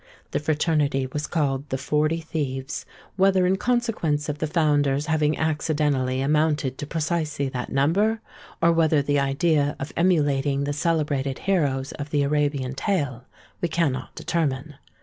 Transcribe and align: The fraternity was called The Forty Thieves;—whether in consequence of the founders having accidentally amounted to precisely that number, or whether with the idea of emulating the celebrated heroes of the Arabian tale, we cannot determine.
The 0.31 0.39
fraternity 0.39 1.05
was 1.13 1.27
called 1.27 1.69
The 1.69 1.77
Forty 1.77 2.21
Thieves;—whether 2.21 3.45
in 3.45 3.57
consequence 3.57 4.29
of 4.29 4.39
the 4.39 4.47
founders 4.47 5.05
having 5.05 5.37
accidentally 5.37 6.21
amounted 6.21 6.79
to 6.79 6.87
precisely 6.87 7.49
that 7.49 7.71
number, 7.71 8.19
or 8.63 8.71
whether 8.71 8.97
with 8.97 9.05
the 9.05 9.19
idea 9.19 9.75
of 9.79 9.93
emulating 9.95 10.63
the 10.63 10.73
celebrated 10.73 11.37
heroes 11.45 11.91
of 11.91 12.09
the 12.09 12.23
Arabian 12.23 12.73
tale, 12.73 13.25
we 13.61 13.67
cannot 13.67 14.15
determine. 14.15 14.73